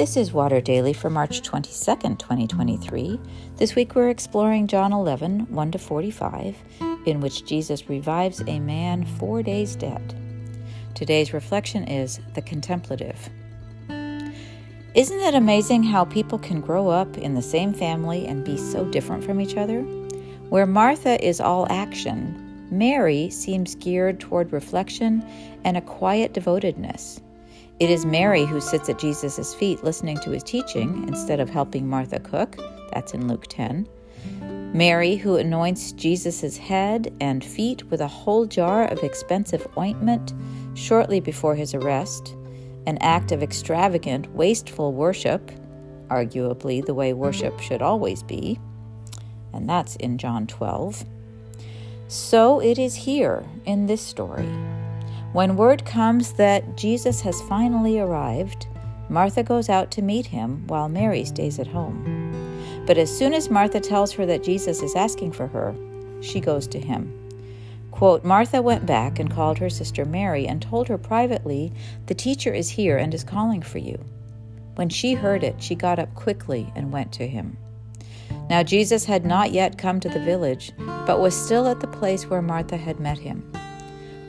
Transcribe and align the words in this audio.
This 0.00 0.16
is 0.16 0.32
Water 0.32 0.62
Daily 0.62 0.94
for 0.94 1.10
March 1.10 1.42
22nd, 1.42 2.18
2023. 2.18 3.20
This 3.56 3.74
week 3.74 3.94
we're 3.94 4.08
exploring 4.08 4.66
John 4.66 4.94
11, 4.94 5.52
1 5.52 5.72
to 5.72 5.78
45, 5.78 6.56
in 7.04 7.20
which 7.20 7.44
Jesus 7.44 7.90
revives 7.90 8.40
a 8.46 8.60
man 8.60 9.04
four 9.04 9.42
days 9.42 9.76
dead. 9.76 10.16
Today's 10.94 11.34
reflection 11.34 11.86
is 11.86 12.18
the 12.32 12.40
contemplative. 12.40 13.28
Isn't 13.90 15.20
it 15.20 15.34
amazing 15.34 15.82
how 15.82 16.06
people 16.06 16.38
can 16.38 16.62
grow 16.62 16.88
up 16.88 17.18
in 17.18 17.34
the 17.34 17.42
same 17.42 17.74
family 17.74 18.26
and 18.26 18.42
be 18.42 18.56
so 18.56 18.86
different 18.86 19.22
from 19.22 19.38
each 19.38 19.58
other? 19.58 19.82
Where 20.48 20.64
Martha 20.64 21.22
is 21.22 21.42
all 21.42 21.70
action, 21.70 22.68
Mary 22.70 23.28
seems 23.28 23.74
geared 23.74 24.18
toward 24.18 24.50
reflection 24.50 25.22
and 25.62 25.76
a 25.76 25.82
quiet 25.82 26.32
devotedness. 26.32 27.20
It 27.80 27.88
is 27.88 28.04
Mary 28.04 28.44
who 28.44 28.60
sits 28.60 28.90
at 28.90 28.98
Jesus' 28.98 29.54
feet 29.54 29.82
listening 29.82 30.18
to 30.18 30.32
his 30.32 30.42
teaching 30.42 31.08
instead 31.08 31.40
of 31.40 31.48
helping 31.48 31.88
Martha 31.88 32.20
cook. 32.20 32.56
That's 32.92 33.14
in 33.14 33.26
Luke 33.26 33.46
10. 33.48 33.88
Mary 34.74 35.16
who 35.16 35.36
anoints 35.36 35.92
Jesus' 35.92 36.58
head 36.58 37.10
and 37.22 37.42
feet 37.42 37.82
with 37.84 38.02
a 38.02 38.06
whole 38.06 38.44
jar 38.44 38.84
of 38.84 39.02
expensive 39.02 39.66
ointment 39.78 40.34
shortly 40.74 41.20
before 41.20 41.54
his 41.54 41.72
arrest, 41.72 42.36
an 42.86 42.98
act 42.98 43.32
of 43.32 43.42
extravagant, 43.42 44.30
wasteful 44.34 44.92
worship, 44.92 45.50
arguably 46.08 46.84
the 46.84 46.92
way 46.92 47.14
worship 47.14 47.58
should 47.60 47.80
always 47.80 48.22
be. 48.22 48.60
And 49.54 49.66
that's 49.66 49.96
in 49.96 50.18
John 50.18 50.46
12. 50.46 51.06
So 52.08 52.60
it 52.60 52.78
is 52.78 52.94
here 52.94 53.42
in 53.64 53.86
this 53.86 54.02
story. 54.02 54.46
When 55.32 55.56
word 55.56 55.84
comes 55.84 56.32
that 56.32 56.76
Jesus 56.76 57.20
has 57.20 57.40
finally 57.42 58.00
arrived, 58.00 58.66
Martha 59.08 59.44
goes 59.44 59.68
out 59.68 59.92
to 59.92 60.02
meet 60.02 60.26
him 60.26 60.66
while 60.66 60.88
Mary 60.88 61.24
stays 61.24 61.60
at 61.60 61.68
home. 61.68 62.82
But 62.84 62.98
as 62.98 63.16
soon 63.16 63.32
as 63.32 63.48
Martha 63.48 63.78
tells 63.78 64.10
her 64.12 64.26
that 64.26 64.42
Jesus 64.42 64.82
is 64.82 64.96
asking 64.96 65.30
for 65.30 65.46
her, 65.46 65.72
she 66.20 66.40
goes 66.40 66.66
to 66.68 66.80
him. 66.80 67.16
Quote, 67.92 68.24
Martha 68.24 68.60
went 68.60 68.86
back 68.86 69.20
and 69.20 69.30
called 69.30 69.58
her 69.58 69.70
sister 69.70 70.04
Mary 70.04 70.48
and 70.48 70.60
told 70.60 70.88
her 70.88 70.98
privately, 70.98 71.72
The 72.06 72.14
teacher 72.14 72.52
is 72.52 72.68
here 72.70 72.96
and 72.96 73.14
is 73.14 73.22
calling 73.22 73.62
for 73.62 73.78
you. 73.78 74.04
When 74.74 74.88
she 74.88 75.14
heard 75.14 75.44
it, 75.44 75.62
she 75.62 75.76
got 75.76 76.00
up 76.00 76.12
quickly 76.16 76.72
and 76.74 76.92
went 76.92 77.12
to 77.12 77.28
him. 77.28 77.56
Now 78.48 78.64
Jesus 78.64 79.04
had 79.04 79.24
not 79.24 79.52
yet 79.52 79.78
come 79.78 80.00
to 80.00 80.08
the 80.08 80.24
village, 80.24 80.72
but 81.06 81.20
was 81.20 81.36
still 81.36 81.68
at 81.68 81.78
the 81.78 81.86
place 81.86 82.26
where 82.28 82.42
Martha 82.42 82.76
had 82.76 82.98
met 82.98 83.18
him. 83.18 83.52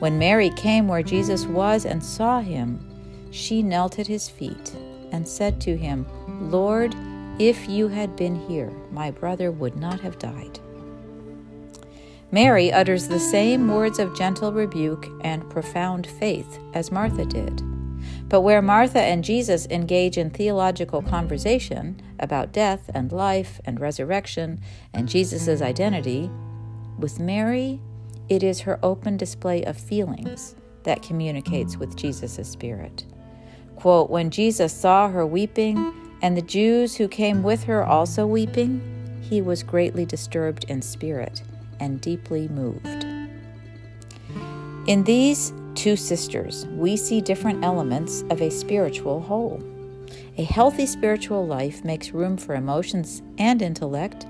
When 0.02 0.18
Mary 0.18 0.50
came 0.50 0.88
where 0.88 1.04
Jesus 1.04 1.46
was 1.46 1.86
and 1.86 2.02
saw 2.02 2.40
him, 2.40 2.84
she 3.30 3.62
knelt 3.62 4.00
at 4.00 4.08
his 4.08 4.28
feet 4.28 4.74
and 5.12 5.28
said 5.28 5.60
to 5.60 5.76
him, 5.76 6.04
Lord, 6.50 6.92
if 7.38 7.68
you 7.68 7.86
had 7.86 8.16
been 8.16 8.34
here, 8.48 8.72
my 8.90 9.12
brother 9.12 9.52
would 9.52 9.76
not 9.76 10.00
have 10.00 10.18
died. 10.18 10.58
Mary 12.32 12.72
utters 12.72 13.06
the 13.06 13.20
same 13.20 13.68
words 13.68 14.00
of 14.00 14.16
gentle 14.16 14.52
rebuke 14.52 15.08
and 15.20 15.48
profound 15.48 16.08
faith 16.08 16.58
as 16.74 16.90
Martha 16.90 17.24
did. 17.24 17.62
But 18.28 18.40
where 18.40 18.60
Martha 18.60 19.00
and 19.00 19.22
Jesus 19.22 19.68
engage 19.70 20.18
in 20.18 20.30
theological 20.30 21.02
conversation 21.02 22.02
about 22.18 22.52
death 22.52 22.90
and 22.92 23.12
life 23.12 23.60
and 23.64 23.78
resurrection 23.78 24.60
and 24.92 25.08
Jesus' 25.08 25.62
identity, 25.62 26.28
with 26.98 27.20
Mary, 27.20 27.80
it 28.28 28.42
is 28.42 28.60
her 28.60 28.78
open 28.82 29.16
display 29.16 29.64
of 29.64 29.76
feelings 29.76 30.54
that 30.84 31.02
communicates 31.02 31.76
with 31.76 31.96
Jesus' 31.96 32.48
spirit. 32.48 33.04
Quote, 33.76 34.10
when 34.10 34.30
Jesus 34.30 34.72
saw 34.72 35.08
her 35.08 35.26
weeping, 35.26 35.94
and 36.22 36.36
the 36.36 36.42
Jews 36.42 36.96
who 36.96 37.08
came 37.08 37.42
with 37.42 37.64
her 37.64 37.84
also 37.84 38.26
weeping, 38.26 38.80
he 39.20 39.42
was 39.42 39.62
greatly 39.62 40.06
disturbed 40.06 40.64
in 40.68 40.80
spirit 40.80 41.42
and 41.80 42.00
deeply 42.00 42.48
moved. 42.48 43.04
In 44.86 45.02
these 45.04 45.52
two 45.74 45.96
sisters, 45.96 46.66
we 46.66 46.96
see 46.96 47.20
different 47.20 47.64
elements 47.64 48.22
of 48.30 48.40
a 48.40 48.50
spiritual 48.50 49.20
whole. 49.20 49.62
A 50.38 50.44
healthy 50.44 50.86
spiritual 50.86 51.46
life 51.46 51.84
makes 51.84 52.12
room 52.12 52.36
for 52.36 52.54
emotions 52.54 53.22
and 53.38 53.60
intellect, 53.60 54.26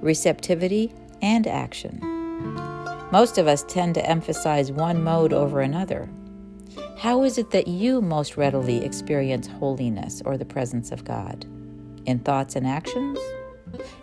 receptivity 0.00 0.92
and 1.22 1.46
action. 1.46 2.75
Most 3.12 3.38
of 3.38 3.46
us 3.46 3.64
tend 3.68 3.94
to 3.94 4.04
emphasize 4.04 4.72
one 4.72 5.04
mode 5.04 5.32
over 5.32 5.60
another. 5.60 6.08
How 6.98 7.22
is 7.22 7.38
it 7.38 7.52
that 7.52 7.68
you 7.68 8.00
most 8.00 8.36
readily 8.36 8.84
experience 8.84 9.46
holiness 9.46 10.22
or 10.24 10.36
the 10.36 10.44
presence 10.44 10.90
of 10.90 11.04
God? 11.04 11.44
In 12.04 12.18
thoughts 12.18 12.56
and 12.56 12.66
actions? 12.66 13.20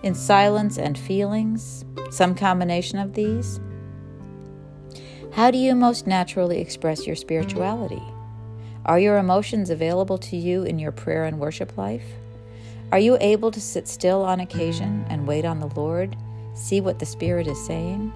In 0.04 0.16
silence 0.16 0.78
and 0.78 0.98
feelings? 0.98 1.84
Some 2.12 2.34
combination 2.34 2.98
of 2.98 3.14
these? 3.14 3.60
How 5.34 5.52
do 5.52 5.58
you 5.58 5.76
most 5.76 6.08
naturally 6.08 6.62
express 6.62 7.06
your 7.06 7.18
spirituality? 7.18 8.04
Are 8.86 9.00
your 9.00 9.18
emotions 9.18 9.70
available 9.70 10.18
to 10.20 10.38
you 10.38 10.64
in 10.64 10.80
your 10.80 10.92
prayer 10.94 11.26
and 11.26 11.40
worship 11.40 11.78
life? 11.78 12.06
Are 12.94 13.00
you 13.00 13.18
able 13.20 13.52
to 13.52 13.60
sit 13.60 13.88
still 13.88 14.24
on 14.24 14.40
occasion 14.40 15.06
and 15.10 15.28
wait 15.28 15.44
on 15.44 15.60
the 15.60 15.68
Lord, 15.68 16.16
see 16.54 16.80
what 16.80 17.00
the 17.00 17.06
Spirit 17.06 17.48
is 17.48 17.66
saying? 17.66 18.14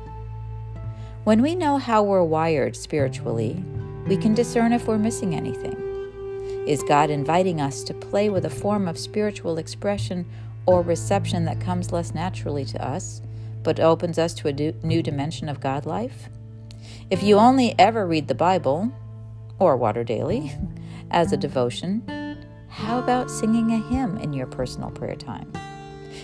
When 1.27 1.41
we 1.41 1.55
know 1.55 1.77
how 1.77 2.03
we're 2.03 2.23
wired 2.23 2.77
spiritually, 2.77 3.61
we 4.07 4.15
can 4.15 4.33
discern 4.33 4.71
if 4.71 4.87
we're 4.87 4.97
missing 4.97 5.35
anything. 5.35 5.75
Is 6.65 6.81
God 6.83 7.09
inviting 7.09 7.59
us 7.59 7.83
to 7.83 7.93
play 7.93 8.29
with 8.29 8.45
a 8.45 8.49
form 8.49 8.87
of 8.87 8.97
spiritual 8.97 9.57
expression 9.57 10.25
or 10.65 10.81
reception 10.81 11.43
that 11.43 11.59
comes 11.59 11.91
less 11.91 12.13
naturally 12.13 12.63
to 12.63 12.81
us, 12.81 13.21
but 13.61 13.77
opens 13.77 14.17
us 14.17 14.33
to 14.35 14.47
a 14.47 14.73
new 14.87 15.03
dimension 15.03 15.49
of 15.49 15.59
God 15.59 15.85
life? 15.85 16.29
If 17.09 17.21
you 17.23 17.35
only 17.35 17.75
ever 17.77 18.07
read 18.07 18.29
the 18.29 18.33
Bible, 18.33 18.89
or 19.59 19.75
Water 19.75 20.05
Daily, 20.05 20.53
as 21.11 21.33
a 21.33 21.37
devotion, 21.37 22.37
how 22.69 22.99
about 22.99 23.29
singing 23.29 23.71
a 23.71 23.89
hymn 23.89 24.17
in 24.19 24.31
your 24.31 24.47
personal 24.47 24.91
prayer 24.91 25.17
time? 25.17 25.51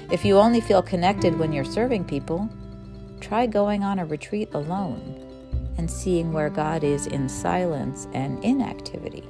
If 0.09 0.23
you 0.23 0.37
only 0.37 0.61
feel 0.61 0.81
connected 0.81 1.37
when 1.37 1.51
you're 1.51 1.65
serving 1.65 2.05
people, 2.05 2.49
try 3.23 3.45
going 3.45 3.83
on 3.83 3.99
a 3.99 4.05
retreat 4.05 4.49
alone 4.53 5.19
and 5.77 5.89
seeing 5.89 6.33
where 6.33 6.49
God 6.49 6.83
is 6.83 7.07
in 7.07 7.29
silence 7.29 8.07
and 8.13 8.43
inactivity. 8.43 9.23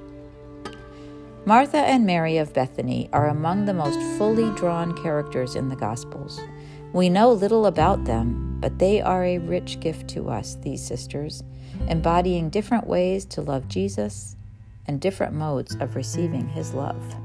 Martha 1.45 1.77
and 1.77 2.05
Mary 2.05 2.37
of 2.37 2.53
Bethany 2.53 3.09
are 3.13 3.27
among 3.27 3.65
the 3.65 3.73
most 3.73 3.99
fully 4.17 4.49
drawn 4.55 4.97
characters 5.03 5.55
in 5.55 5.69
the 5.69 5.75
Gospels. 5.75 6.41
We 6.93 7.09
know 7.09 7.31
little 7.31 7.65
about 7.65 8.05
them, 8.05 8.57
but 8.59 8.79
they 8.79 9.01
are 9.01 9.23
a 9.23 9.39
rich 9.39 9.79
gift 9.79 10.07
to 10.09 10.29
us, 10.29 10.55
these 10.61 10.85
sisters, 10.85 11.43
embodying 11.87 12.49
different 12.49 12.87
ways 12.87 13.25
to 13.25 13.41
love 13.41 13.67
Jesus 13.67 14.35
and 14.87 14.99
different 14.99 15.33
modes 15.33 15.75
of 15.75 15.95
receiving 15.95 16.47
his 16.47 16.73
love. 16.73 17.15